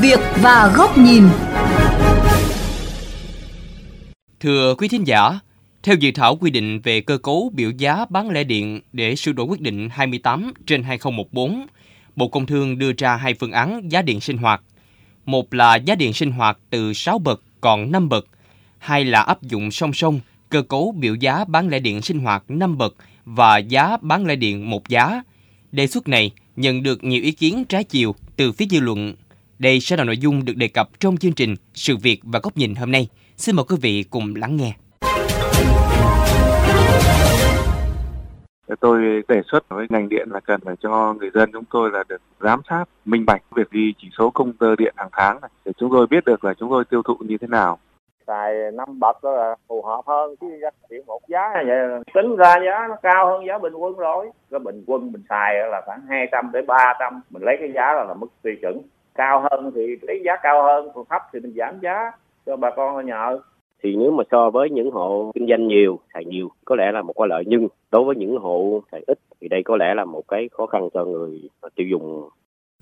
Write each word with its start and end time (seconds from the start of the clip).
việc 0.00 0.18
và 0.42 0.72
góc 0.76 0.98
nhìn. 0.98 1.24
Thưa 4.40 4.74
quý 4.74 4.88
thính 4.88 5.06
giả, 5.06 5.38
theo 5.82 5.96
dự 5.96 6.10
thảo 6.14 6.36
quy 6.36 6.50
định 6.50 6.80
về 6.80 7.00
cơ 7.00 7.18
cấu 7.18 7.52
biểu 7.54 7.70
giá 7.70 8.04
bán 8.10 8.30
lẻ 8.30 8.44
điện 8.44 8.80
để 8.92 9.16
sửa 9.16 9.32
đổi 9.32 9.46
quyết 9.46 9.60
định 9.60 9.88
28 9.92 10.52
trên 10.66 10.82
2014, 10.82 11.66
Bộ 12.16 12.28
Công 12.28 12.46
Thương 12.46 12.78
đưa 12.78 12.92
ra 12.98 13.16
hai 13.16 13.34
phương 13.34 13.52
án 13.52 13.92
giá 13.92 14.02
điện 14.02 14.20
sinh 14.20 14.36
hoạt. 14.36 14.62
Một 15.24 15.54
là 15.54 15.76
giá 15.76 15.94
điện 15.94 16.12
sinh 16.12 16.30
hoạt 16.30 16.58
từ 16.70 16.92
6 16.92 17.18
bậc 17.18 17.42
còn 17.60 17.92
5 17.92 18.08
bậc, 18.08 18.26
hai 18.78 19.04
là 19.04 19.20
áp 19.20 19.42
dụng 19.42 19.70
song 19.70 19.92
song 19.92 20.20
cơ 20.48 20.62
cấu 20.62 20.94
biểu 20.98 21.14
giá 21.14 21.44
bán 21.44 21.68
lẻ 21.68 21.78
điện 21.78 22.02
sinh 22.02 22.18
hoạt 22.18 22.44
5 22.48 22.78
bậc 22.78 22.94
và 23.24 23.58
giá 23.58 23.96
bán 24.00 24.26
lẻ 24.26 24.36
điện 24.36 24.70
một 24.70 24.88
giá. 24.88 25.22
Đề 25.72 25.86
xuất 25.86 26.08
này 26.08 26.30
nhận 26.56 26.82
được 26.82 27.04
nhiều 27.04 27.22
ý 27.22 27.32
kiến 27.32 27.64
trái 27.64 27.84
chiều 27.84 28.14
từ 28.36 28.52
phía 28.52 28.66
dư 28.70 28.80
luận. 28.80 29.14
Đây 29.58 29.80
sẽ 29.80 29.96
là 29.96 30.04
nội 30.04 30.18
dung 30.18 30.44
được 30.44 30.52
đề 30.56 30.68
cập 30.68 30.88
trong 31.00 31.16
chương 31.16 31.32
trình 31.32 31.54
Sự 31.74 31.96
việc 32.02 32.20
và 32.22 32.40
góc 32.42 32.56
nhìn 32.56 32.74
hôm 32.74 32.92
nay. 32.92 33.08
Xin 33.36 33.56
mời 33.56 33.64
quý 33.68 33.76
vị 33.82 34.04
cùng 34.10 34.34
lắng 34.36 34.56
nghe. 34.56 34.72
tôi 38.80 39.22
đề 39.28 39.42
xuất 39.50 39.68
với 39.68 39.86
ngành 39.90 40.08
điện 40.08 40.28
là 40.30 40.40
cần 40.40 40.60
phải 40.64 40.74
cho 40.80 41.14
người 41.18 41.30
dân 41.34 41.50
chúng 41.52 41.64
tôi 41.70 41.90
là 41.92 42.04
được 42.08 42.20
giám 42.40 42.60
sát 42.68 42.84
minh 43.04 43.24
bạch 43.26 43.42
việc 43.56 43.70
ghi 43.70 43.94
chỉ 43.98 44.08
số 44.18 44.30
công 44.30 44.52
tơ 44.52 44.76
điện 44.76 44.94
hàng 44.96 45.08
tháng 45.12 45.40
này 45.40 45.50
để 45.64 45.72
chúng 45.78 45.90
tôi 45.92 46.06
biết 46.06 46.24
được 46.24 46.44
là 46.44 46.54
chúng 46.54 46.70
tôi 46.70 46.84
tiêu 46.90 47.02
thụ 47.02 47.16
như 47.20 47.36
thế 47.40 47.46
nào 47.46 47.78
xài 48.26 48.54
năm 48.74 49.00
bậc 49.00 49.24
đó 49.24 49.32
là 49.32 49.56
phù 49.68 49.82
hợp 49.82 50.02
hơn 50.06 50.36
chứ 50.40 50.46
điện 50.90 51.02
một 51.06 51.20
giá 51.28 51.52
vậy 51.54 51.76
tính 52.14 52.36
ra 52.36 52.54
giá 52.64 52.86
nó 52.88 52.96
cao 53.02 53.26
hơn 53.26 53.46
giá 53.46 53.58
bình 53.58 53.72
quân 53.72 53.96
rồi 53.96 54.30
cái 54.50 54.60
bình 54.60 54.84
quân 54.86 55.12
mình 55.12 55.22
xài 55.28 55.54
là 55.70 55.82
khoảng 55.86 56.00
200 56.08 56.52
đến 56.52 56.66
300 56.66 57.20
mình 57.30 57.42
lấy 57.42 57.56
cái 57.60 57.72
giá 57.74 57.92
là, 57.92 58.04
là 58.04 58.14
mức 58.14 58.26
tiêu 58.42 58.54
chuẩn 58.62 58.82
cao 59.16 59.46
hơn 59.50 59.72
thì 59.74 59.96
lấy 60.02 60.22
giá 60.24 60.32
cao 60.42 60.62
hơn 60.62 60.88
còn 60.94 61.04
thấp 61.10 61.22
thì 61.32 61.40
mình 61.40 61.54
giảm 61.56 61.80
giá 61.82 62.12
cho 62.46 62.56
bà 62.56 62.70
con 62.76 63.06
nhờ 63.06 63.40
thì 63.82 63.96
nếu 63.96 64.10
mà 64.10 64.24
so 64.30 64.50
với 64.50 64.70
những 64.70 64.90
hộ 64.90 65.32
kinh 65.34 65.46
doanh 65.48 65.68
nhiều 65.68 66.00
xài 66.14 66.24
nhiều 66.24 66.50
có 66.64 66.76
lẽ 66.76 66.92
là 66.92 67.02
một 67.02 67.12
cái 67.18 67.28
lợi. 67.28 67.44
Nhưng 67.46 67.68
đối 67.90 68.04
với 68.04 68.16
những 68.16 68.36
hộ 68.38 68.82
xài 68.92 69.02
ít 69.06 69.18
thì 69.40 69.48
đây 69.48 69.62
có 69.64 69.76
lẽ 69.76 69.94
là 69.94 70.04
một 70.04 70.22
cái 70.28 70.48
khó 70.52 70.66
khăn 70.66 70.88
cho 70.94 71.04
người 71.04 71.48
tiêu 71.74 71.86
dùng. 71.90 72.28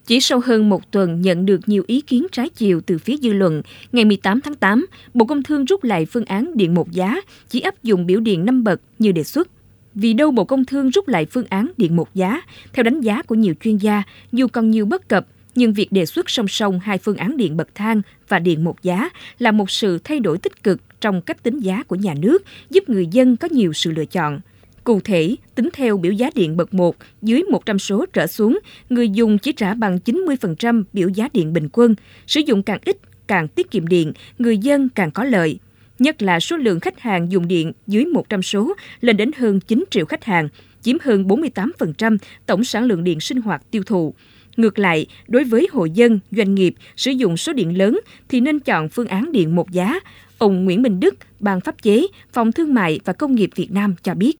Chỉ 0.07 0.21
sau 0.21 0.41
hơn 0.45 0.69
một 0.69 0.93
tuần 0.93 1.21
nhận 1.21 1.47
được 1.47 1.61
nhiều 1.67 1.83
ý 1.87 2.01
kiến 2.01 2.27
trái 2.33 2.49
chiều 2.49 2.81
từ 2.87 2.99
phía 2.99 3.17
dư 3.17 3.33
luận, 3.33 3.63
ngày 3.93 4.05
18 4.05 4.41
tháng 4.41 4.55
8, 4.55 4.87
Bộ 5.15 5.27
Công 5.27 5.43
Thương 5.43 5.65
rút 5.65 5.85
lại 5.85 6.07
phương 6.11 6.25
án 6.25 6.51
điện 6.55 6.75
một 6.75 6.91
giá, 6.91 7.17
chỉ 7.49 7.61
áp 7.61 7.75
dụng 7.83 8.07
biểu 8.07 8.21
điện 8.21 8.45
5 8.45 8.65
bậc 8.65 8.81
như 8.99 9.13
đề 9.13 9.23
xuất. 9.23 9.49
Vì 9.95 10.13
đâu 10.13 10.31
Bộ 10.31 10.45
Công 10.45 10.65
Thương 10.65 10.91
rút 10.91 11.09
lại 11.09 11.27
phương 11.31 11.45
án 11.51 11.71
điện 11.77 11.97
một 11.97 12.15
giá, 12.15 12.41
theo 12.73 12.83
đánh 12.83 13.01
giá 13.01 13.23
của 13.23 13.35
nhiều 13.35 13.55
chuyên 13.61 13.77
gia, 13.77 14.03
dù 14.33 14.47
còn 14.53 14.71
nhiều 14.71 14.87
bất 14.87 15.09
cập, 15.09 15.27
nhưng 15.55 15.73
việc 15.73 15.93
đề 15.93 16.07
xuất 16.07 16.31
song 16.31 16.49
song 16.49 16.81
hai 16.81 16.99
phương 16.99 17.17
án 17.17 17.37
điện 17.37 17.57
bậc 17.57 17.75
thang 17.75 18.03
và 18.29 18.39
điện 18.39 18.65
một 18.65 18.83
giá 18.83 19.11
là 19.39 19.53
một 19.53 19.71
sự 19.71 19.99
thay 20.05 20.21
đổi 20.21 20.39
tích 20.39 20.63
cực 20.63 20.81
trong 21.01 21.21
cách 21.21 21.43
tính 21.43 21.59
giá 21.59 21.83
của 21.83 21.97
nhà 21.97 22.15
nước, 22.15 22.45
giúp 22.71 22.89
người 22.89 23.07
dân 23.07 23.37
có 23.37 23.49
nhiều 23.51 23.73
sự 23.73 23.91
lựa 23.91 24.05
chọn. 24.05 24.41
Cụ 24.85 25.01
thể, 25.01 25.37
tính 25.55 25.69
theo 25.73 25.97
biểu 25.97 26.13
giá 26.13 26.31
điện 26.35 26.57
bậc 26.57 26.75
1, 26.75 26.97
dưới 27.23 27.43
100 27.43 27.79
số 27.79 28.07
trở 28.13 28.27
xuống, 28.27 28.59
người 28.91 29.09
dùng 29.09 29.39
chỉ 29.39 29.53
trả 29.53 29.75
bằng 29.75 29.99
90% 30.05 30.85
biểu 30.93 31.09
giá 31.09 31.29
điện 31.33 31.53
bình 31.53 31.69
quân. 31.73 31.95
Sử 32.27 32.41
dụng 32.41 32.63
càng 32.63 32.79
ít, 32.85 32.97
càng 33.27 33.49
tiết 33.49 33.71
kiệm 33.71 33.87
điện, 33.87 34.13
người 34.39 34.59
dân 34.59 34.89
càng 34.89 35.11
có 35.11 35.25
lợi. 35.25 35.59
Nhất 35.99 36.23
là 36.23 36.41
số 36.41 36.57
lượng 36.57 36.81
khách 36.81 37.01
hàng 37.01 37.33
dùng 37.33 37.49
điện 37.49 37.73
dưới 37.87 38.05
100 38.05 38.43
số 38.43 38.75
lên 39.01 39.17
đến 39.17 39.31
hơn 39.37 39.61
9 39.61 39.85
triệu 39.91 40.05
khách 40.07 40.25
hàng, 40.25 40.49
chiếm 40.83 40.97
hơn 41.03 41.25
48% 41.25 42.17
tổng 42.47 42.65
sản 42.65 42.85
lượng 42.85 43.05
điện 43.05 43.21
sinh 43.21 43.41
hoạt 43.41 43.63
tiêu 43.71 43.83
thụ. 43.87 44.15
Ngược 44.57 44.79
lại, 44.79 45.07
đối 45.29 45.45
với 45.45 45.69
hộ 45.73 45.85
dân, 45.85 46.21
doanh 46.31 46.55
nghiệp 46.55 46.75
sử 46.97 47.11
dụng 47.11 47.37
số 47.37 47.53
điện 47.53 47.79
lớn 47.79 48.01
thì 48.29 48.41
nên 48.41 48.61
chọn 48.61 48.89
phương 48.89 49.07
án 49.07 49.33
điện 49.33 49.57
một 49.57 49.71
giá. 49.71 50.01
Ông 50.39 50.65
Nguyễn 50.65 50.83
Minh 50.83 51.01
Đức, 51.01 51.15
Ban 51.41 51.61
pháp 51.61 51.75
chế, 51.83 52.07
Phòng 52.33 52.53
Thương 52.53 52.75
mại 52.75 53.01
và 53.05 53.13
Công 53.13 53.35
nghiệp 53.35 53.51
Việt 53.57 53.69
Nam 53.73 53.95
cho 54.03 54.15
biết. 54.15 54.37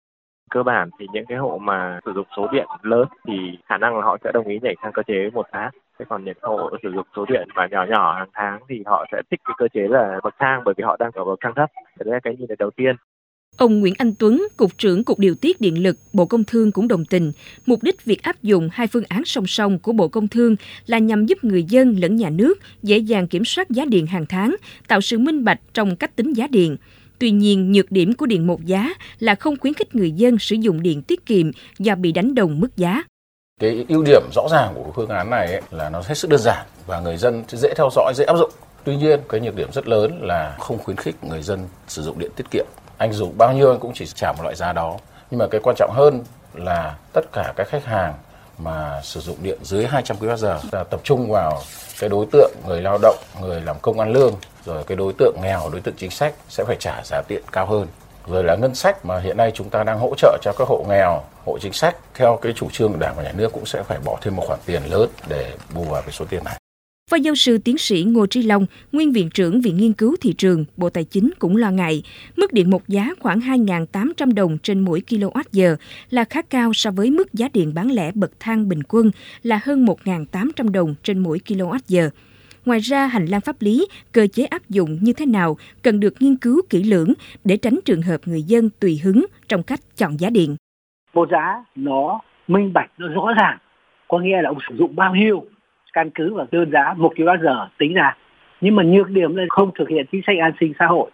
Cơ 0.51 0.63
bản 0.63 0.91
thì 1.01 1.07
những 1.13 1.25
cái 1.29 1.39
hộ 1.39 1.59
mà 1.59 2.01
sử 2.05 2.13
dụng 2.15 2.27
số 2.37 2.49
điện 2.53 2.67
lớn 2.83 3.05
thì 3.27 3.35
khả 3.67 3.79
năng 3.79 3.97
là 3.97 4.05
họ 4.05 4.17
sẽ 4.25 4.31
đồng 4.35 4.47
ý 4.47 4.59
nhảy 4.63 4.75
sang 4.83 4.93
cơ 4.93 5.03
chế 5.07 5.31
một 5.33 5.47
tháng 5.53 5.71
thế 5.99 6.05
còn 6.09 6.25
những 6.25 6.37
hộ 6.43 6.71
sử 6.83 6.91
dụng 6.95 7.07
số 7.17 7.25
điện 7.29 7.49
mà 7.55 7.67
nhỏ 7.71 7.87
nhỏ 7.91 8.15
hàng 8.19 8.29
tháng 8.33 8.61
thì 8.69 8.83
họ 8.87 9.07
sẽ 9.13 9.23
thích 9.31 9.41
cái 9.45 9.55
cơ 9.59 9.69
chế 9.75 9.81
là 9.89 10.21
bậc 10.25 10.35
thang 10.39 10.63
bởi 10.65 10.75
vì 10.77 10.85
họ 10.85 10.97
đang 10.99 11.11
ở 11.15 11.25
bậc 11.25 11.39
thang 11.43 11.53
thấp. 11.57 11.71
Đấy 11.99 12.15
là 12.15 12.21
cái 12.23 12.37
nhìn 12.39 12.49
đầu 12.59 12.71
tiên. 12.71 12.97
Ông 13.57 13.81
Nguyễn 13.81 13.95
Anh 13.99 14.15
Tuấn, 14.15 14.49
Cục 14.57 14.79
trưởng 14.79 15.05
Cục 15.05 15.19
Điều 15.19 15.35
tiết 15.35 15.61
Điện 15.61 15.83
lực, 15.83 15.97
Bộ 16.13 16.27
Công 16.27 16.45
Thương 16.45 16.73
cũng 16.73 16.89
đồng 16.89 17.05
tình. 17.05 17.33
Mục 17.67 17.83
đích 17.83 18.05
việc 18.05 18.23
áp 18.23 18.43
dụng 18.43 18.69
hai 18.73 18.87
phương 18.87 19.05
án 19.09 19.25
song 19.25 19.47
song 19.47 19.79
của 19.79 19.93
Bộ 19.93 20.09
Công 20.09 20.29
Thương 20.29 20.57
là 20.87 20.99
nhằm 20.99 21.27
giúp 21.27 21.45
người 21.45 21.65
dân 21.65 21.97
lẫn 22.01 22.17
nhà 22.17 22.31
nước 22.31 22.59
dễ 22.83 22.99
dàng 22.99 23.27
kiểm 23.27 23.45
soát 23.45 23.71
giá 23.71 23.85
điện 23.85 24.07
hàng 24.07 24.27
tháng, 24.27 24.57
tạo 24.89 25.01
sự 25.01 25.19
minh 25.19 25.45
bạch 25.45 25.61
trong 25.75 25.97
cách 25.97 26.17
tính 26.17 26.33
giá 26.33 26.47
điện. 26.47 26.77
Tuy 27.19 27.31
nhiên, 27.31 27.73
nhược 27.73 27.93
điểm 27.93 28.15
của 28.15 28.27
điện 28.27 28.47
một 28.47 28.65
giá 28.65 28.95
là 29.19 29.35
không 29.35 29.57
khuyến 29.57 29.75
khích 29.75 29.95
người 29.95 30.13
dân 30.13 30.39
sử 30.39 30.57
dụng 30.57 30.83
điện 30.83 31.03
tiết 31.03 31.27
kiệm 31.27 31.51
do 31.79 31.95
bị 31.95 32.13
đánh 32.13 32.35
đồng 32.35 32.61
mức 32.61 32.77
giá. 32.77 33.03
Cái 33.61 33.85
ưu 33.89 34.03
điểm 34.03 34.23
rõ 34.35 34.43
ràng 34.51 34.73
của 34.75 34.93
phương 34.97 35.09
án 35.09 35.31
này 35.31 35.47
ấy 35.47 35.63
là 35.71 35.91
nó 35.91 36.03
hết 36.05 36.15
sức 36.15 36.31
đơn 36.31 36.41
giản 36.41 36.67
và 36.87 37.01
người 37.01 37.17
dân 37.17 37.45
dễ 37.49 37.75
theo 37.77 37.89
dõi, 37.95 38.13
dễ 38.17 38.25
áp 38.25 38.37
dụng. 38.37 38.51
Tuy 38.85 38.97
nhiên, 38.97 39.21
cái 39.29 39.41
nhược 39.41 39.57
điểm 39.57 39.69
rất 39.73 39.89
lớn 39.89 40.23
là 40.23 40.57
không 40.61 40.79
khuyến 40.79 40.97
khích 40.97 41.25
người 41.25 41.43
dân 41.43 41.69
sử 41.89 42.03
dụng 42.03 42.19
điện 42.19 42.31
tiết 42.37 42.51
kiệm. 42.51 42.67
Anh 42.99 43.13
dùng 43.13 43.39
bao 43.39 43.53
nhiêu 43.53 43.71
anh 43.71 43.81
cũng 43.81 43.93
chỉ 43.95 44.07
trả 44.07 44.33
một 44.33 44.43
loại 44.43 44.55
giá 44.55 44.73
đó. 44.73 44.97
Nhưng 45.31 45.39
mà 45.39 45.47
cái 45.51 45.61
quan 45.65 45.77
trọng 45.77 45.91
hơn 45.93 46.25
là 46.55 46.97
tất 47.13 47.33
cả 47.33 47.53
các 47.57 47.69
khách 47.69 47.85
hàng 47.85 48.15
mà 48.59 49.01
sử 49.03 49.21
dụng 49.21 49.37
điện 49.43 49.59
dưới 49.63 49.87
200 49.87 50.17
kWh 50.17 50.59
là 50.73 50.85
tập 50.85 51.01
trung 51.05 51.31
vào 51.31 51.63
cái 52.01 52.09
đối 52.09 52.27
tượng 52.33 52.53
người 52.67 52.81
lao 52.81 52.99
động, 53.03 53.17
người 53.41 53.61
làm 53.61 53.77
công 53.83 54.01
ăn 54.01 54.13
lương 54.13 54.35
rồi 54.65 54.85
cái 54.85 54.97
đối 54.97 55.13
tượng 55.19 55.37
nghèo 55.43 55.71
đối 55.73 55.81
tượng 55.81 55.95
chính 55.97 56.11
sách 56.11 56.35
sẽ 56.49 56.65
phải 56.65 56.77
trả 56.81 57.03
giá 57.05 57.23
điện 57.29 57.43
cao 57.53 57.67
hơn 57.67 57.87
rồi 58.27 58.45
là 58.45 58.57
ngân 58.57 58.75
sách 58.75 59.05
mà 59.05 59.21
hiện 59.21 59.37
nay 59.37 59.53
chúng 59.55 59.71
ta 59.71 59.85
đang 59.85 59.99
hỗ 59.99 60.15
trợ 60.17 60.39
cho 60.43 60.53
các 60.59 60.69
hộ 60.69 60.85
nghèo 60.89 61.23
hộ 61.45 61.59
chính 61.59 61.73
sách 61.73 61.97
theo 62.15 62.39
cái 62.43 62.53
chủ 62.57 62.69
trương 62.73 62.93
của 62.93 62.99
đảng 62.99 63.15
và 63.17 63.23
nhà 63.23 63.33
nước 63.33 63.53
cũng 63.53 63.67
sẽ 63.67 63.83
phải 63.83 63.99
bỏ 64.05 64.19
thêm 64.21 64.37
một 64.37 64.45
khoản 64.47 64.61
tiền 64.67 64.83
lớn 64.91 65.11
để 65.29 65.53
bù 65.75 65.85
vào 65.85 66.03
cái 66.03 66.13
số 66.13 66.25
tiền 66.25 66.45
này 66.45 66.59
Phó 67.11 67.17
giáo 67.17 67.35
sư 67.35 67.59
tiến 67.59 67.79
sĩ 67.79 68.05
Ngô 68.09 68.27
Tri 68.27 68.43
Long, 68.43 68.67
nguyên 68.93 69.13
viện 69.13 69.31
trưởng 69.35 69.61
Viện 69.61 69.77
Nghiên 69.77 69.93
cứu 69.93 70.17
Thị 70.21 70.33
trường, 70.39 70.65
Bộ 70.77 70.91
Tài 70.91 71.05
chính 71.05 71.31
cũng 71.39 71.57
lo 71.57 71.71
ngại, 71.71 72.03
mức 72.37 72.53
điện 72.53 72.71
một 72.71 72.89
giá 72.89 73.09
khoảng 73.21 73.41
2.800 73.41 74.35
đồng 74.35 74.59
trên 74.59 74.81
mỗi 74.81 75.03
kWh 75.09 75.77
là 76.11 76.25
khá 76.25 76.43
cao 76.43 76.73
so 76.75 76.91
với 76.91 77.11
mức 77.11 77.35
giá 77.35 77.49
điện 77.53 77.73
bán 77.75 77.91
lẻ 77.91 78.11
bậc 78.15 78.31
thang 78.41 78.69
bình 78.69 78.83
quân 78.89 79.11
là 79.43 79.61
hơn 79.65 79.87
1.800 79.87 80.73
đồng 80.73 80.95
trên 81.03 81.19
mỗi 81.19 81.41
kWh. 81.47 82.11
Ngoài 82.65 82.79
ra, 82.81 83.07
hành 83.07 83.27
lang 83.27 83.41
pháp 83.41 83.57
lý, 83.61 83.87
cơ 84.13 84.27
chế 84.27 84.45
áp 84.45 84.63
dụng 84.69 84.99
như 85.01 85.13
thế 85.13 85.27
nào 85.27 85.57
cần 85.83 86.01
được 86.01 86.15
nghiên 86.21 86.37
cứu 86.37 86.61
kỹ 86.71 86.83
lưỡng 86.83 87.13
để 87.45 87.57
tránh 87.57 87.79
trường 87.85 88.03
hợp 88.03 88.21
người 88.25 88.43
dân 88.43 88.71
tùy 88.81 89.01
hứng 89.05 89.27
trong 89.49 89.63
cách 89.63 89.81
chọn 89.97 90.21
giá 90.21 90.31
điện. 90.31 90.57
Một 91.15 91.29
giá 91.31 91.65
nó 91.75 92.21
minh 92.49 92.73
bạch, 92.73 92.91
nó 92.99 93.09
rõ 93.09 93.33
ràng, 93.37 93.59
có 94.09 94.19
nghĩa 94.19 94.43
là 94.43 94.49
ông 94.49 94.59
sử 94.69 94.77
dụng 94.79 94.97
bao 94.97 95.15
nhiêu 95.15 95.45
căn 95.95 96.11
cứ 96.11 96.35
vào 96.35 96.47
đơn 96.51 96.71
giá 96.71 96.95
một 96.97 97.13
kWh 97.17 97.67
tính 97.79 97.95
ra. 97.95 98.17
Nhưng 98.61 98.77
mà 98.77 98.83
nhược 98.83 99.11
điểm 99.11 99.37
là 99.37 99.45
không 99.49 99.71
thực 99.79 99.89
hiện 99.89 100.07
chính 100.13 100.23
sách 100.27 100.37
an 100.39 100.53
sinh 100.61 100.73
xã 100.79 100.87
hội. 100.87 101.11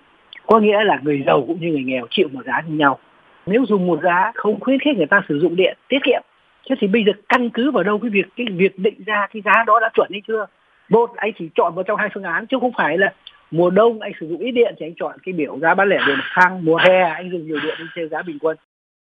Có 0.46 0.60
nghĩa 0.60 0.84
là 0.84 0.98
người 1.02 1.22
giàu 1.26 1.44
cũng 1.46 1.60
như 1.60 1.68
người 1.68 1.84
nghèo 1.84 2.06
chịu 2.10 2.28
một 2.32 2.44
giá 2.46 2.60
như 2.68 2.76
nhau. 2.76 2.98
Nếu 3.46 3.64
dùng 3.68 3.86
một 3.86 4.00
giá 4.02 4.32
không 4.34 4.60
khuyến 4.60 4.78
khích 4.78 4.96
người 4.96 5.06
ta 5.06 5.22
sử 5.28 5.38
dụng 5.41 5.56
điện, 5.56 5.76
tiết 5.88 5.98
kiệm, 6.04 6.22
Thế 6.68 6.76
thì 6.80 6.86
bây 6.86 7.04
giờ 7.04 7.12
căn 7.28 7.50
cứ 7.50 7.70
vào 7.70 7.84
đâu 7.84 7.98
cái 7.98 8.10
việc 8.10 8.26
cái 8.36 8.46
việc 8.50 8.78
định 8.78 9.04
ra 9.06 9.26
cái 9.32 9.42
giá 9.44 9.64
đó 9.66 9.78
đã 9.80 9.91
chuẩn 9.94 10.08
hay 10.12 10.22
chưa? 10.28 10.46
một 10.91 11.10
anh 11.16 11.32
chỉ 11.38 11.50
chọn 11.54 11.74
một 11.74 11.82
trong 11.86 11.98
hai 11.98 12.08
phương 12.14 12.22
án, 12.22 12.47
chứ 12.47 12.56
không 12.60 12.72
phải 12.76 12.98
là 12.98 13.12
mùa 13.50 13.70
đông 13.70 14.00
anh 14.00 14.12
sử 14.20 14.28
dụng 14.28 14.38
ít 14.38 14.50
điện 14.50 14.74
thì 14.78 14.86
anh 14.86 14.94
chọn 14.97 15.16
cái 15.22 15.32
biểu 15.32 15.58
giá 15.58 15.74
bán 15.74 15.88
lẻ 15.88 15.98
điện 16.06 16.18
thang 16.34 16.64
mùa 16.64 16.76
hè 16.76 17.00
anh 17.00 17.30
dùng 17.30 17.47
nhiều 17.47 17.58
điện 17.62 17.74
anh 17.78 17.86
theo 17.97 18.08
giá 18.08 18.22
bình 18.22 18.38
quân 18.41 18.56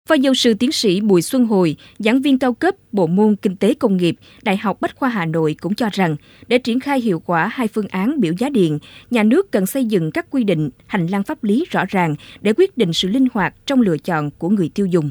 Phó 0.08 0.14
giáo 0.14 0.34
sư 0.34 0.54
tiến 0.54 0.72
sĩ 0.72 1.00
Bùi 1.00 1.22
Xuân 1.22 1.46
Hồi, 1.46 1.76
giảng 1.98 2.22
viên 2.22 2.38
cao 2.38 2.52
cấp 2.52 2.75
bộ 2.93 3.06
môn 3.06 3.37
Kinh 3.37 3.56
tế 3.56 3.75
Công 3.75 3.96
nghiệp, 3.96 4.16
Đại 4.43 4.56
học 4.56 4.81
Bách 4.81 4.96
khoa 4.96 5.08
Hà 5.08 5.26
Nội 5.26 5.56
cũng 5.60 5.75
cho 5.75 5.88
rằng, 5.93 6.16
để 6.46 6.58
triển 6.58 6.81
khai 6.81 7.00
hiệu 7.00 7.22
quả 7.26 7.46
hai 7.46 7.69
phương 7.69 7.88
án 7.88 8.20
biểu 8.20 8.32
giá 8.38 8.49
điện, 8.49 8.78
nhà 9.10 9.22
nước 9.22 9.52
cần 9.52 9.66
xây 9.66 9.84
dựng 9.84 10.10
các 10.10 10.26
quy 10.31 10.44
định, 10.44 10.70
hành 10.87 11.06
lang 11.06 11.22
pháp 11.22 11.44
lý 11.44 11.64
rõ 11.70 11.84
ràng 11.88 12.14
để 12.40 12.52
quyết 12.56 12.76
định 12.76 12.93
sự 12.93 13.08
linh 13.08 13.26
hoạt 13.34 13.54
trong 13.66 13.81
lựa 13.81 13.99
chọn 13.99 14.31
của 14.31 14.49
người 14.49 14.69
tiêu 14.75 14.87
dùng. 14.87 15.10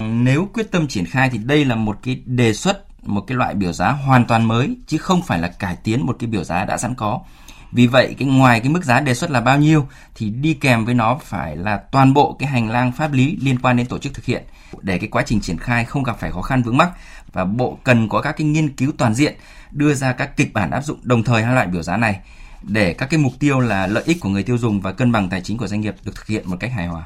Nếu 0.00 0.48
quyết 0.54 0.70
tâm 0.70 0.88
triển 0.88 1.04
khai 1.04 1.30
thì 1.32 1.38
đây 1.38 1.64
là 1.64 1.74
một 1.74 1.96
cái 2.02 2.22
đề 2.26 2.52
xuất 2.52 3.08
một 3.08 3.20
cái 3.26 3.36
loại 3.36 3.54
biểu 3.54 3.72
giá 3.72 3.90
hoàn 3.90 4.26
toàn 4.26 4.48
mới 4.48 4.76
chứ 4.86 4.98
không 4.98 5.22
phải 5.22 5.38
là 5.38 5.48
cải 5.48 5.76
tiến 5.84 6.06
một 6.06 6.16
cái 6.18 6.28
biểu 6.28 6.44
giá 6.44 6.64
đã 6.64 6.76
sẵn 6.76 6.94
có. 6.94 7.20
Vì 7.74 7.86
vậy, 7.86 8.14
cái 8.18 8.28
ngoài 8.28 8.60
cái 8.60 8.68
mức 8.68 8.84
giá 8.84 9.00
đề 9.00 9.14
xuất 9.14 9.30
là 9.30 9.40
bao 9.40 9.58
nhiêu 9.58 9.88
thì 10.14 10.30
đi 10.30 10.54
kèm 10.54 10.84
với 10.84 10.94
nó 10.94 11.18
phải 11.24 11.56
là 11.56 11.76
toàn 11.76 12.14
bộ 12.14 12.36
cái 12.38 12.48
hành 12.48 12.70
lang 12.70 12.92
pháp 12.92 13.12
lý 13.12 13.38
liên 13.42 13.58
quan 13.62 13.76
đến 13.76 13.86
tổ 13.86 13.98
chức 13.98 14.14
thực 14.14 14.24
hiện 14.24 14.42
để 14.82 14.98
cái 14.98 15.08
quá 15.08 15.22
trình 15.26 15.40
triển 15.40 15.58
khai 15.58 15.84
không 15.84 16.02
gặp 16.02 16.16
phải 16.20 16.30
khó 16.30 16.42
khăn 16.42 16.62
vướng 16.62 16.76
mắc 16.76 16.90
và 17.32 17.44
bộ 17.44 17.78
cần 17.84 18.08
có 18.08 18.20
các 18.20 18.32
cái 18.32 18.46
nghiên 18.46 18.68
cứu 18.68 18.92
toàn 18.98 19.14
diện, 19.14 19.34
đưa 19.70 19.94
ra 19.94 20.12
các 20.12 20.36
kịch 20.36 20.52
bản 20.52 20.70
áp 20.70 20.80
dụng 20.80 20.98
đồng 21.02 21.22
thời 21.22 21.42
hai 21.42 21.54
loại 21.54 21.66
biểu 21.66 21.82
giá 21.82 21.96
này 21.96 22.20
để 22.62 22.92
các 22.92 23.06
cái 23.10 23.18
mục 23.18 23.32
tiêu 23.38 23.60
là 23.60 23.86
lợi 23.86 24.02
ích 24.06 24.20
của 24.20 24.28
người 24.28 24.42
tiêu 24.42 24.58
dùng 24.58 24.80
và 24.80 24.92
cân 24.92 25.12
bằng 25.12 25.28
tài 25.28 25.40
chính 25.40 25.58
của 25.58 25.66
doanh 25.66 25.80
nghiệp 25.80 25.94
được 26.04 26.12
thực 26.14 26.26
hiện 26.26 26.50
một 26.50 26.56
cách 26.60 26.72
hài 26.72 26.86
hòa. 26.86 27.04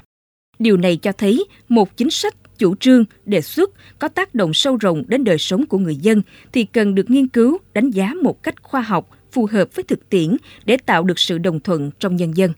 Điều 0.58 0.76
này 0.76 0.96
cho 0.96 1.12
thấy 1.12 1.44
một 1.68 1.96
chính 1.96 2.10
sách 2.10 2.34
chủ 2.58 2.74
trương, 2.76 3.04
đề 3.24 3.40
xuất 3.40 3.70
có 3.98 4.08
tác 4.08 4.34
động 4.34 4.54
sâu 4.54 4.76
rộng 4.76 5.04
đến 5.06 5.24
đời 5.24 5.38
sống 5.38 5.66
của 5.66 5.78
người 5.78 5.96
dân 5.96 6.22
thì 6.52 6.64
cần 6.64 6.94
được 6.94 7.10
nghiên 7.10 7.28
cứu, 7.28 7.58
đánh 7.74 7.90
giá 7.90 8.12
một 8.22 8.42
cách 8.42 8.62
khoa 8.62 8.80
học, 8.80 9.08
phù 9.32 9.48
hợp 9.52 9.74
với 9.74 9.84
thực 9.84 10.08
tiễn 10.08 10.36
để 10.64 10.76
tạo 10.76 11.04
được 11.04 11.18
sự 11.18 11.38
đồng 11.38 11.60
thuận 11.60 11.90
trong 11.98 12.16
nhân 12.16 12.36
dân. 12.36 12.52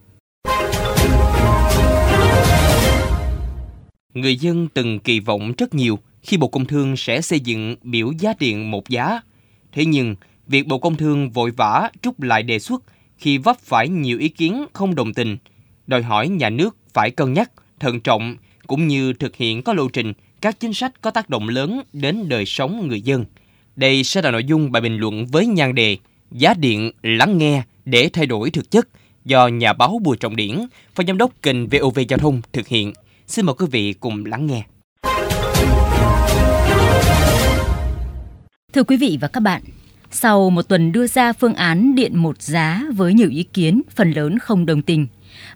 Người 4.14 4.36
dân 4.36 4.68
từng 4.74 4.98
kỳ 4.98 5.20
vọng 5.20 5.52
rất 5.58 5.74
nhiều 5.74 5.98
khi 6.22 6.36
Bộ 6.36 6.48
Công 6.48 6.64
Thương 6.64 6.96
sẽ 6.96 7.20
xây 7.20 7.40
dựng 7.40 7.76
biểu 7.82 8.12
giá 8.18 8.32
điện 8.38 8.70
một 8.70 8.88
giá. 8.88 9.20
Thế 9.72 9.84
nhưng, 9.84 10.14
việc 10.46 10.66
Bộ 10.66 10.78
Công 10.78 10.96
Thương 10.96 11.30
vội 11.30 11.50
vã 11.50 11.90
rút 12.02 12.22
lại 12.22 12.42
đề 12.42 12.58
xuất 12.58 12.82
khi 13.16 13.38
vấp 13.38 13.58
phải 13.58 13.88
nhiều 13.88 14.18
ý 14.18 14.28
kiến 14.28 14.64
không 14.72 14.94
đồng 14.94 15.14
tình, 15.14 15.36
đòi 15.86 16.02
hỏi 16.02 16.28
nhà 16.28 16.50
nước 16.50 16.76
phải 16.92 17.10
cân 17.10 17.32
nhắc, 17.32 17.50
thận 17.80 18.00
trọng 18.00 18.36
cũng 18.70 18.88
như 18.88 19.12
thực 19.12 19.36
hiện 19.36 19.62
có 19.62 19.72
lộ 19.72 19.88
trình 19.88 20.12
các 20.40 20.60
chính 20.60 20.74
sách 20.74 20.92
có 21.00 21.10
tác 21.10 21.30
động 21.30 21.48
lớn 21.48 21.80
đến 21.92 22.28
đời 22.28 22.46
sống 22.46 22.88
người 22.88 23.00
dân. 23.00 23.24
Đây 23.76 24.04
sẽ 24.04 24.22
là 24.22 24.30
nội 24.30 24.44
dung 24.44 24.72
bài 24.72 24.82
bình 24.82 24.96
luận 24.96 25.26
với 25.26 25.46
nhan 25.46 25.74
đề 25.74 25.96
Giá 26.30 26.54
điện 26.54 26.90
lắng 27.02 27.38
nghe 27.38 27.62
để 27.84 28.10
thay 28.12 28.26
đổi 28.26 28.50
thực 28.50 28.70
chất 28.70 28.88
do 29.24 29.48
nhà 29.48 29.72
báo 29.72 30.00
Bùi 30.02 30.16
Trọng 30.16 30.36
Điển, 30.36 30.56
phó 30.94 31.04
giám 31.06 31.18
đốc 31.18 31.42
kênh 31.42 31.68
VOV 31.68 31.98
Giao 32.08 32.18
thông 32.18 32.42
thực 32.52 32.68
hiện. 32.68 32.92
Xin 33.26 33.46
mời 33.46 33.54
quý 33.58 33.66
vị 33.70 33.92
cùng 33.92 34.24
lắng 34.24 34.46
nghe. 34.46 34.62
Thưa 38.72 38.82
quý 38.82 38.96
vị 38.96 39.18
và 39.20 39.28
các 39.28 39.40
bạn, 39.40 39.62
sau 40.10 40.50
một 40.50 40.62
tuần 40.62 40.92
đưa 40.92 41.06
ra 41.06 41.32
phương 41.32 41.54
án 41.54 41.94
điện 41.94 42.16
một 42.16 42.42
giá 42.42 42.82
với 42.96 43.14
nhiều 43.14 43.28
ý 43.30 43.42
kiến, 43.42 43.82
phần 43.96 44.12
lớn 44.12 44.38
không 44.38 44.66
đồng 44.66 44.82
tình, 44.82 45.06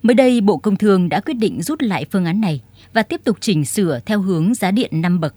mới 0.02 0.14
đây 0.14 0.40
Bộ 0.40 0.56
Công 0.56 0.76
Thương 0.76 1.08
đã 1.08 1.20
quyết 1.20 1.34
định 1.34 1.62
rút 1.62 1.82
lại 1.82 2.06
phương 2.12 2.24
án 2.24 2.40
này 2.40 2.60
và 2.92 3.02
tiếp 3.02 3.20
tục 3.24 3.36
chỉnh 3.40 3.64
sửa 3.64 4.00
theo 4.06 4.20
hướng 4.20 4.54
giá 4.54 4.70
điện 4.70 4.90
5 5.02 5.20
bậc. 5.20 5.34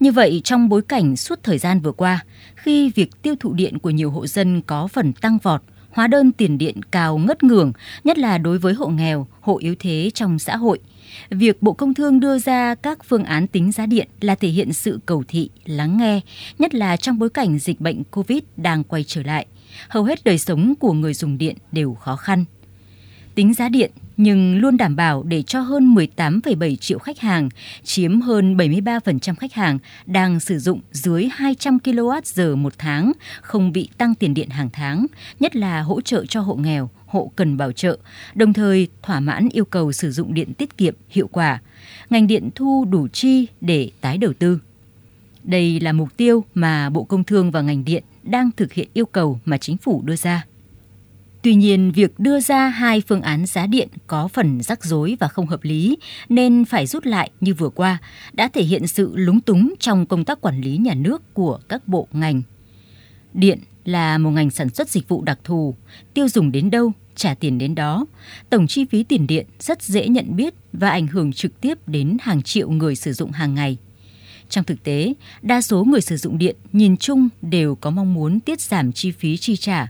Như 0.00 0.12
vậy, 0.12 0.40
trong 0.44 0.68
bối 0.68 0.82
cảnh 0.82 1.16
suốt 1.16 1.42
thời 1.42 1.58
gian 1.58 1.80
vừa 1.80 1.92
qua, 1.92 2.24
khi 2.54 2.90
việc 2.90 3.22
tiêu 3.22 3.34
thụ 3.40 3.52
điện 3.52 3.78
của 3.78 3.90
nhiều 3.90 4.10
hộ 4.10 4.26
dân 4.26 4.62
có 4.62 4.86
phần 4.86 5.12
tăng 5.12 5.38
vọt, 5.42 5.62
hóa 5.90 6.06
đơn 6.06 6.32
tiền 6.32 6.58
điện 6.58 6.82
cao 6.90 7.18
ngất 7.18 7.42
ngưởng, 7.42 7.72
nhất 8.04 8.18
là 8.18 8.38
đối 8.38 8.58
với 8.58 8.74
hộ 8.74 8.88
nghèo, 8.88 9.26
hộ 9.40 9.58
yếu 9.58 9.74
thế 9.78 10.10
trong 10.14 10.38
xã 10.38 10.56
hội– 10.56 10.78
Việc 11.30 11.62
Bộ 11.62 11.72
Công 11.72 11.94
Thương 11.94 12.20
đưa 12.20 12.38
ra 12.38 12.74
các 12.74 13.04
phương 13.04 13.24
án 13.24 13.46
tính 13.46 13.72
giá 13.72 13.86
điện 13.86 14.08
là 14.20 14.34
thể 14.34 14.48
hiện 14.48 14.72
sự 14.72 15.00
cầu 15.06 15.24
thị, 15.28 15.50
lắng 15.64 15.96
nghe, 15.96 16.20
nhất 16.58 16.74
là 16.74 16.96
trong 16.96 17.18
bối 17.18 17.30
cảnh 17.30 17.58
dịch 17.58 17.80
bệnh 17.80 18.04
COVID 18.04 18.38
đang 18.56 18.84
quay 18.84 19.04
trở 19.04 19.22
lại. 19.22 19.46
Hầu 19.88 20.04
hết 20.04 20.24
đời 20.24 20.38
sống 20.38 20.74
của 20.80 20.92
người 20.92 21.14
dùng 21.14 21.38
điện 21.38 21.56
đều 21.72 21.94
khó 21.94 22.16
khăn. 22.16 22.44
Tính 23.36 23.54
giá 23.54 23.68
điện 23.68 23.90
nhưng 24.16 24.58
luôn 24.58 24.76
đảm 24.76 24.96
bảo 24.96 25.22
để 25.22 25.42
cho 25.42 25.60
hơn 25.60 25.94
18,7 25.94 26.76
triệu 26.76 26.98
khách 26.98 27.18
hàng, 27.18 27.48
chiếm 27.84 28.20
hơn 28.20 28.56
73% 28.56 29.34
khách 29.34 29.52
hàng 29.52 29.78
đang 30.06 30.40
sử 30.40 30.58
dụng 30.58 30.80
dưới 30.92 31.28
200 31.32 31.78
kWh 31.84 32.56
một 32.56 32.72
tháng, 32.78 33.12
không 33.40 33.72
bị 33.72 33.88
tăng 33.98 34.14
tiền 34.14 34.34
điện 34.34 34.50
hàng 34.50 34.70
tháng, 34.72 35.06
nhất 35.40 35.56
là 35.56 35.80
hỗ 35.80 36.00
trợ 36.00 36.26
cho 36.26 36.40
hộ 36.40 36.54
nghèo, 36.54 36.90
hộ 37.06 37.32
cần 37.36 37.56
bảo 37.56 37.72
trợ, 37.72 37.98
đồng 38.34 38.52
thời 38.52 38.88
thỏa 39.02 39.20
mãn 39.20 39.48
yêu 39.52 39.64
cầu 39.64 39.92
sử 39.92 40.10
dụng 40.10 40.34
điện 40.34 40.54
tiết 40.54 40.76
kiệm 40.76 40.94
hiệu 41.08 41.28
quả. 41.32 41.60
Ngành 42.10 42.26
điện 42.26 42.50
thu 42.54 42.84
đủ 42.90 43.08
chi 43.08 43.46
để 43.60 43.90
tái 44.00 44.18
đầu 44.18 44.32
tư. 44.38 44.60
Đây 45.42 45.80
là 45.80 45.92
mục 45.92 46.16
tiêu 46.16 46.44
mà 46.54 46.90
Bộ 46.90 47.04
Công 47.04 47.24
Thương 47.24 47.50
và 47.50 47.60
ngành 47.60 47.84
điện 47.84 48.04
đang 48.22 48.50
thực 48.56 48.72
hiện 48.72 48.88
yêu 48.92 49.06
cầu 49.06 49.40
mà 49.44 49.58
chính 49.58 49.76
phủ 49.76 50.02
đưa 50.02 50.16
ra. 50.16 50.44
Tuy 51.46 51.54
nhiên, 51.54 51.92
việc 51.92 52.18
đưa 52.18 52.40
ra 52.40 52.68
hai 52.68 53.02
phương 53.08 53.22
án 53.22 53.46
giá 53.46 53.66
điện 53.66 53.88
có 54.06 54.28
phần 54.28 54.62
rắc 54.62 54.84
rối 54.84 55.16
và 55.20 55.28
không 55.28 55.46
hợp 55.46 55.64
lý 55.64 55.96
nên 56.28 56.64
phải 56.64 56.86
rút 56.86 57.06
lại 57.06 57.30
như 57.40 57.54
vừa 57.54 57.68
qua 57.68 57.98
đã 58.32 58.48
thể 58.48 58.62
hiện 58.62 58.86
sự 58.86 59.10
lúng 59.14 59.40
túng 59.40 59.74
trong 59.80 60.06
công 60.06 60.24
tác 60.24 60.40
quản 60.40 60.60
lý 60.60 60.76
nhà 60.76 60.94
nước 60.94 61.34
của 61.34 61.58
các 61.68 61.88
bộ 61.88 62.08
ngành. 62.12 62.42
Điện 63.34 63.58
là 63.84 64.18
một 64.18 64.30
ngành 64.30 64.50
sản 64.50 64.68
xuất 64.68 64.88
dịch 64.88 65.08
vụ 65.08 65.22
đặc 65.22 65.38
thù, 65.44 65.74
tiêu 66.14 66.28
dùng 66.28 66.52
đến 66.52 66.70
đâu 66.70 66.92
trả 67.14 67.34
tiền 67.34 67.58
đến 67.58 67.74
đó. 67.74 68.06
Tổng 68.50 68.66
chi 68.66 68.84
phí 68.84 69.02
tiền 69.02 69.26
điện 69.26 69.46
rất 69.60 69.82
dễ 69.82 70.08
nhận 70.08 70.36
biết 70.36 70.54
và 70.72 70.90
ảnh 70.90 71.06
hưởng 71.06 71.32
trực 71.32 71.60
tiếp 71.60 71.88
đến 71.88 72.16
hàng 72.20 72.42
triệu 72.42 72.70
người 72.70 72.96
sử 72.96 73.12
dụng 73.12 73.30
hàng 73.30 73.54
ngày. 73.54 73.76
Trong 74.48 74.64
thực 74.64 74.82
tế, 74.82 75.14
đa 75.42 75.60
số 75.60 75.84
người 75.84 76.00
sử 76.00 76.16
dụng 76.16 76.38
điện 76.38 76.56
nhìn 76.72 76.96
chung 76.96 77.28
đều 77.42 77.74
có 77.74 77.90
mong 77.90 78.14
muốn 78.14 78.40
tiết 78.40 78.60
giảm 78.60 78.92
chi 78.92 79.10
phí 79.10 79.36
chi 79.36 79.56
trả. 79.56 79.88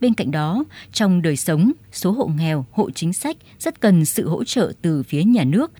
Bên 0.00 0.14
cạnh 0.14 0.30
đó, 0.30 0.64
trong 0.92 1.22
đời 1.22 1.36
sống, 1.36 1.72
số 1.92 2.10
hộ 2.10 2.30
nghèo, 2.36 2.66
hộ 2.72 2.90
chính 2.90 3.12
sách 3.12 3.36
rất 3.58 3.80
cần 3.80 4.04
sự 4.04 4.28
hỗ 4.28 4.44
trợ 4.44 4.72
từ 4.82 5.02
phía 5.02 5.22
nhà 5.24 5.44
nước 5.44 5.72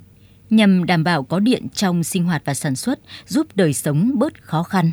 nhằm 0.50 0.84
đảm 0.84 1.04
bảo 1.04 1.22
có 1.22 1.38
điện 1.38 1.66
trong 1.74 2.04
sinh 2.04 2.24
hoạt 2.24 2.42
và 2.44 2.54
sản 2.54 2.76
xuất, 2.76 2.98
giúp 3.26 3.46
đời 3.54 3.72
sống 3.72 4.10
bớt 4.14 4.42
khó 4.42 4.62
khăn. 4.62 4.92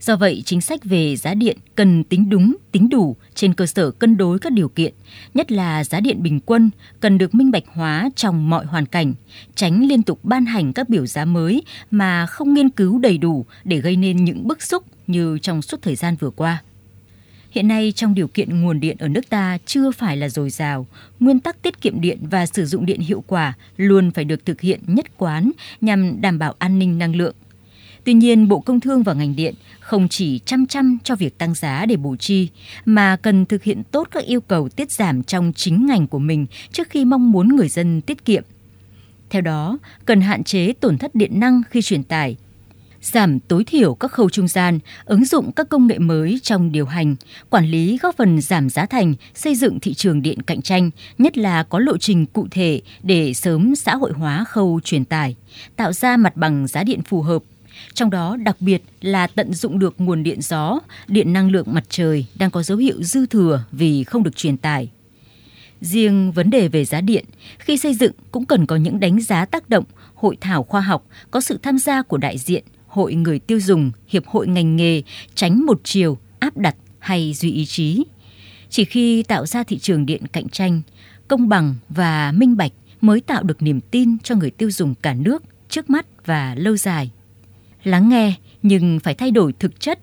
Do 0.00 0.16
vậy, 0.16 0.42
chính 0.44 0.60
sách 0.60 0.84
về 0.84 1.16
giá 1.16 1.34
điện 1.34 1.56
cần 1.74 2.04
tính 2.04 2.30
đúng, 2.30 2.56
tính 2.72 2.88
đủ 2.88 3.16
trên 3.34 3.54
cơ 3.54 3.66
sở 3.66 3.90
cân 3.90 4.16
đối 4.16 4.38
các 4.38 4.52
điều 4.52 4.68
kiện, 4.68 4.94
nhất 5.34 5.52
là 5.52 5.84
giá 5.84 6.00
điện 6.00 6.22
bình 6.22 6.40
quân 6.40 6.70
cần 7.00 7.18
được 7.18 7.34
minh 7.34 7.50
bạch 7.50 7.64
hóa 7.66 8.10
trong 8.16 8.50
mọi 8.50 8.66
hoàn 8.66 8.86
cảnh, 8.86 9.14
tránh 9.54 9.84
liên 9.88 10.02
tục 10.02 10.24
ban 10.24 10.46
hành 10.46 10.72
các 10.72 10.88
biểu 10.88 11.06
giá 11.06 11.24
mới 11.24 11.62
mà 11.90 12.26
không 12.26 12.54
nghiên 12.54 12.70
cứu 12.70 12.98
đầy 12.98 13.18
đủ 13.18 13.46
để 13.64 13.80
gây 13.80 13.96
nên 13.96 14.24
những 14.24 14.48
bức 14.48 14.62
xúc 14.62 14.84
như 15.06 15.38
trong 15.42 15.62
suốt 15.62 15.82
thời 15.82 15.96
gian 15.96 16.16
vừa 16.20 16.30
qua. 16.30 16.62
Hiện 17.50 17.68
nay 17.68 17.92
trong 17.96 18.14
điều 18.14 18.28
kiện 18.28 18.60
nguồn 18.60 18.80
điện 18.80 18.96
ở 18.98 19.08
nước 19.08 19.28
ta 19.28 19.58
chưa 19.66 19.90
phải 19.90 20.16
là 20.16 20.28
dồi 20.28 20.50
dào, 20.50 20.86
nguyên 21.20 21.40
tắc 21.40 21.62
tiết 21.62 21.80
kiệm 21.80 22.00
điện 22.00 22.18
và 22.30 22.46
sử 22.46 22.66
dụng 22.66 22.86
điện 22.86 23.00
hiệu 23.00 23.24
quả 23.26 23.54
luôn 23.76 24.10
phải 24.10 24.24
được 24.24 24.46
thực 24.46 24.60
hiện 24.60 24.80
nhất 24.86 25.06
quán 25.16 25.50
nhằm 25.80 26.20
đảm 26.20 26.38
bảo 26.38 26.54
an 26.58 26.78
ninh 26.78 26.98
năng 26.98 27.16
lượng. 27.16 27.34
Tuy 28.04 28.14
nhiên, 28.14 28.48
Bộ 28.48 28.60
Công 28.60 28.80
Thương 28.80 29.02
và 29.02 29.14
ngành 29.14 29.36
điện 29.36 29.54
không 29.80 30.08
chỉ 30.08 30.38
chăm 30.38 30.66
chăm 30.66 30.98
cho 31.04 31.16
việc 31.16 31.38
tăng 31.38 31.54
giá 31.54 31.86
để 31.86 31.96
bù 31.96 32.16
chi, 32.16 32.48
mà 32.84 33.16
cần 33.16 33.46
thực 33.46 33.62
hiện 33.62 33.82
tốt 33.90 34.08
các 34.10 34.24
yêu 34.24 34.40
cầu 34.40 34.68
tiết 34.68 34.90
giảm 34.90 35.22
trong 35.22 35.52
chính 35.56 35.86
ngành 35.86 36.06
của 36.06 36.18
mình 36.18 36.46
trước 36.72 36.90
khi 36.90 37.04
mong 37.04 37.32
muốn 37.32 37.56
người 37.56 37.68
dân 37.68 38.00
tiết 38.00 38.24
kiệm. 38.24 38.42
Theo 39.30 39.42
đó, 39.42 39.78
cần 40.04 40.20
hạn 40.20 40.44
chế 40.44 40.72
tổn 40.72 40.98
thất 40.98 41.14
điện 41.14 41.40
năng 41.40 41.62
khi 41.70 41.82
truyền 41.82 42.02
tải, 42.02 42.36
giảm 43.02 43.40
tối 43.40 43.64
thiểu 43.64 43.94
các 43.94 44.12
khâu 44.12 44.30
trung 44.30 44.48
gian, 44.48 44.78
ứng 45.04 45.24
dụng 45.24 45.52
các 45.52 45.68
công 45.68 45.86
nghệ 45.86 45.98
mới 45.98 46.40
trong 46.42 46.72
điều 46.72 46.86
hành, 46.86 47.16
quản 47.50 47.66
lý 47.66 47.98
góp 48.02 48.16
phần 48.16 48.40
giảm 48.40 48.70
giá 48.70 48.86
thành, 48.86 49.14
xây 49.34 49.54
dựng 49.54 49.80
thị 49.80 49.94
trường 49.94 50.22
điện 50.22 50.42
cạnh 50.42 50.62
tranh, 50.62 50.90
nhất 51.18 51.38
là 51.38 51.62
có 51.62 51.78
lộ 51.78 51.98
trình 51.98 52.26
cụ 52.26 52.46
thể 52.50 52.80
để 53.02 53.34
sớm 53.34 53.76
xã 53.76 53.96
hội 53.96 54.12
hóa 54.12 54.44
khâu 54.44 54.80
truyền 54.84 55.04
tải, 55.04 55.36
tạo 55.76 55.92
ra 55.92 56.16
mặt 56.16 56.36
bằng 56.36 56.66
giá 56.66 56.84
điện 56.84 57.02
phù 57.02 57.22
hợp 57.22 57.42
trong 57.94 58.10
đó 58.10 58.36
đặc 58.36 58.56
biệt 58.60 58.82
là 59.00 59.26
tận 59.26 59.54
dụng 59.54 59.78
được 59.78 59.94
nguồn 59.98 60.22
điện 60.22 60.40
gió, 60.42 60.78
điện 61.08 61.32
năng 61.32 61.50
lượng 61.50 61.66
mặt 61.70 61.84
trời 61.88 62.26
đang 62.38 62.50
có 62.50 62.62
dấu 62.62 62.78
hiệu 62.78 63.02
dư 63.02 63.26
thừa 63.26 63.64
vì 63.72 64.04
không 64.04 64.22
được 64.22 64.36
truyền 64.36 64.56
tải. 64.56 64.90
Riêng 65.80 66.32
vấn 66.32 66.50
đề 66.50 66.68
về 66.68 66.84
giá 66.84 67.00
điện, 67.00 67.24
khi 67.58 67.78
xây 67.78 67.94
dựng 67.94 68.12
cũng 68.30 68.46
cần 68.46 68.66
có 68.66 68.76
những 68.76 69.00
đánh 69.00 69.20
giá 69.20 69.44
tác 69.44 69.68
động, 69.68 69.84
hội 70.14 70.36
thảo 70.40 70.62
khoa 70.62 70.80
học, 70.80 71.06
có 71.30 71.40
sự 71.40 71.58
tham 71.62 71.78
gia 71.78 72.02
của 72.02 72.16
đại 72.16 72.38
diện, 72.38 72.64
hội 72.88 73.14
người 73.14 73.38
tiêu 73.38 73.60
dùng, 73.60 73.90
hiệp 74.08 74.26
hội 74.26 74.46
ngành 74.46 74.76
nghề, 74.76 75.02
tránh 75.34 75.66
một 75.66 75.80
chiều, 75.84 76.18
áp 76.38 76.56
đặt 76.56 76.76
hay 76.98 77.32
duy 77.32 77.52
ý 77.52 77.66
chí. 77.66 78.04
Chỉ 78.70 78.84
khi 78.84 79.22
tạo 79.22 79.46
ra 79.46 79.62
thị 79.62 79.78
trường 79.78 80.06
điện 80.06 80.22
cạnh 80.32 80.48
tranh, 80.48 80.82
công 81.28 81.48
bằng 81.48 81.74
và 81.88 82.32
minh 82.32 82.56
bạch 82.56 82.72
mới 83.00 83.20
tạo 83.20 83.42
được 83.42 83.62
niềm 83.62 83.80
tin 83.80 84.18
cho 84.18 84.34
người 84.34 84.50
tiêu 84.50 84.70
dùng 84.70 84.94
cả 85.02 85.14
nước 85.14 85.42
trước 85.68 85.90
mắt 85.90 86.26
và 86.26 86.54
lâu 86.54 86.76
dài 86.76 87.10
lắng 87.84 88.08
nghe 88.08 88.34
nhưng 88.62 89.00
phải 89.00 89.14
thay 89.14 89.30
đổi 89.30 89.52
thực 89.52 89.80
chất. 89.80 89.98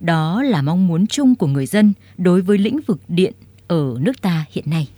Đó 0.00 0.42
là 0.42 0.62
mong 0.62 0.86
muốn 0.86 1.06
chung 1.06 1.34
của 1.34 1.46
người 1.46 1.66
dân 1.66 1.92
đối 2.16 2.40
với 2.40 2.58
lĩnh 2.58 2.80
vực 2.86 3.00
điện 3.08 3.32
ở 3.68 3.96
nước 4.00 4.22
ta 4.22 4.44
hiện 4.50 4.64
nay. 4.70 4.88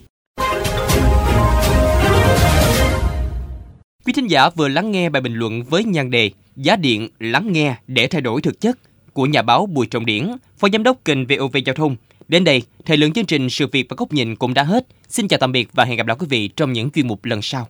Quý 4.05 4.13
thính 4.13 4.31
giả 4.31 4.49
vừa 4.51 4.69
lắng 4.69 4.93
nghe 4.93 5.11
bài 5.11 5.23
bình 5.23 5.35
luận 5.35 5.63
với 5.63 5.85
nhan 5.85 6.11
đề 6.11 6.31
Giá 6.57 6.77
điện 6.77 7.09
lắng 7.19 7.53
nghe 7.53 7.77
để 7.87 8.07
thay 8.07 8.21
đổi 8.21 8.41
thực 8.41 8.61
chất 8.61 8.79
của 9.13 9.27
nhà 9.27 9.43
báo 9.43 9.67
Bùi 9.67 9.87
Trọng 9.87 10.07
Điển, 10.07 10.31
phó 10.59 10.69
giám 10.73 10.83
đốc 10.83 11.05
kênh 11.05 11.27
VOV 11.27 11.57
Giao 11.67 11.75
thông. 11.75 11.97
Đến 12.29 12.45
đây, 12.45 12.63
thời 12.85 12.97
lượng 12.97 13.13
chương 13.13 13.27
trình 13.27 13.51
Sự 13.51 13.67
việc 13.73 13.87
và 13.89 13.95
góc 13.99 14.13
nhìn 14.13 14.37
cũng 14.37 14.55
đã 14.55 14.63
hết. 14.63 14.87
Xin 15.09 15.29
chào 15.29 15.39
tạm 15.39 15.53
biệt 15.53 15.69
và 15.73 15.85
hẹn 15.85 15.97
gặp 15.97 16.07
lại 16.07 16.17
quý 16.21 16.27
vị 16.31 16.49
trong 16.49 16.73
những 16.73 16.91
chuyên 16.91 17.07
mục 17.07 17.25
lần 17.25 17.43
sau. 17.43 17.69